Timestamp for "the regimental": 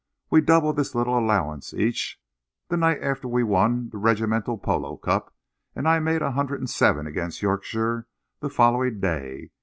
3.91-4.57